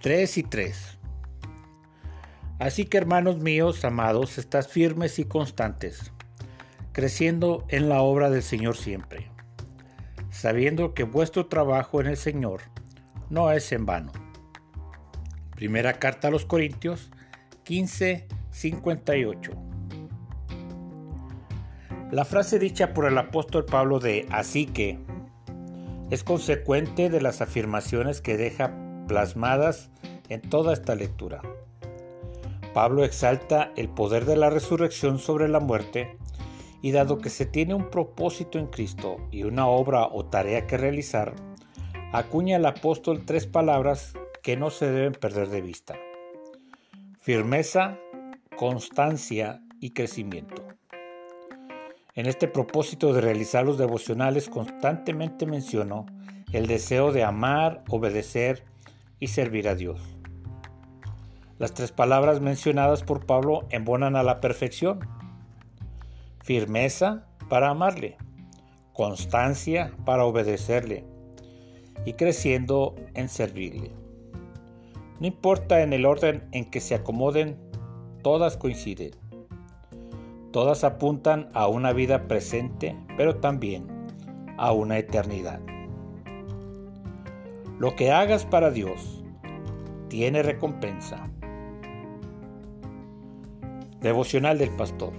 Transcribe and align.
3 0.00 0.38
y 0.38 0.42
3. 0.44 0.98
Así 2.58 2.86
que 2.86 2.96
hermanos 2.96 3.38
míos, 3.38 3.84
amados, 3.84 4.38
estás 4.38 4.66
firmes 4.66 5.18
y 5.18 5.26
constantes, 5.26 6.10
creciendo 6.92 7.66
en 7.68 7.90
la 7.90 8.00
obra 8.00 8.30
del 8.30 8.42
Señor 8.42 8.78
siempre, 8.78 9.30
sabiendo 10.30 10.94
que 10.94 11.04
vuestro 11.04 11.48
trabajo 11.48 12.00
en 12.00 12.06
el 12.06 12.16
Señor 12.16 12.62
no 13.28 13.52
es 13.52 13.72
en 13.72 13.84
vano. 13.84 14.12
Primera 15.54 15.98
carta 15.98 16.28
a 16.28 16.30
los 16.30 16.46
Corintios 16.46 17.10
15, 17.64 18.26
58. 18.52 19.52
La 22.10 22.24
frase 22.24 22.58
dicha 22.58 22.94
por 22.94 23.04
el 23.04 23.18
apóstol 23.18 23.66
Pablo 23.66 24.00
de 24.00 24.26
así 24.30 24.64
que 24.64 24.98
es 26.10 26.24
consecuente 26.24 27.10
de 27.10 27.20
las 27.20 27.42
afirmaciones 27.42 28.22
que 28.22 28.38
deja 28.38 28.89
plasmadas 29.10 29.90
en 30.28 30.40
toda 30.40 30.72
esta 30.72 30.94
lectura. 30.94 31.42
Pablo 32.72 33.02
exalta 33.02 33.72
el 33.76 33.88
poder 33.88 34.24
de 34.24 34.36
la 34.36 34.50
resurrección 34.50 35.18
sobre 35.18 35.48
la 35.48 35.58
muerte 35.58 36.16
y 36.80 36.92
dado 36.92 37.18
que 37.18 37.28
se 37.28 37.44
tiene 37.44 37.74
un 37.74 37.90
propósito 37.90 38.60
en 38.60 38.68
Cristo 38.68 39.16
y 39.32 39.42
una 39.42 39.66
obra 39.66 40.06
o 40.06 40.26
tarea 40.26 40.68
que 40.68 40.76
realizar, 40.76 41.34
acuña 42.12 42.56
el 42.56 42.66
apóstol 42.66 43.24
tres 43.26 43.48
palabras 43.48 44.14
que 44.44 44.56
no 44.56 44.70
se 44.70 44.88
deben 44.88 45.14
perder 45.14 45.48
de 45.48 45.60
vista. 45.60 45.96
Firmeza, 47.18 47.98
constancia 48.56 49.60
y 49.80 49.90
crecimiento. 49.90 50.62
En 52.14 52.26
este 52.26 52.46
propósito 52.46 53.12
de 53.12 53.22
realizar 53.22 53.64
los 53.64 53.76
devocionales 53.76 54.48
constantemente 54.48 55.46
menciono 55.46 56.06
el 56.52 56.68
deseo 56.68 57.10
de 57.10 57.24
amar, 57.24 57.82
obedecer 57.88 58.69
y 59.20 59.28
servir 59.28 59.68
a 59.68 59.74
Dios. 59.74 60.00
Las 61.58 61.74
tres 61.74 61.92
palabras 61.92 62.40
mencionadas 62.40 63.02
por 63.02 63.26
Pablo 63.26 63.66
embonan 63.70 64.16
a 64.16 64.22
la 64.22 64.40
perfección. 64.40 65.00
Firmeza 66.42 67.26
para 67.50 67.68
amarle, 67.68 68.16
constancia 68.94 69.92
para 70.06 70.24
obedecerle 70.24 71.04
y 72.06 72.14
creciendo 72.14 72.94
en 73.14 73.28
servirle. 73.28 73.92
No 75.20 75.26
importa 75.26 75.82
en 75.82 75.92
el 75.92 76.06
orden 76.06 76.48
en 76.52 76.64
que 76.70 76.80
se 76.80 76.94
acomoden, 76.94 77.58
todas 78.22 78.56
coinciden. 78.56 79.10
Todas 80.50 80.82
apuntan 80.82 81.50
a 81.52 81.68
una 81.68 81.92
vida 81.92 82.26
presente, 82.26 82.96
pero 83.18 83.36
también 83.36 83.86
a 84.56 84.72
una 84.72 84.96
eternidad. 84.98 85.60
Lo 87.80 87.96
que 87.96 88.12
hagas 88.12 88.44
para 88.44 88.70
Dios 88.70 89.24
tiene 90.10 90.42
recompensa. 90.42 91.30
Devocional 94.02 94.58
del 94.58 94.68
Pastor. 94.76 95.14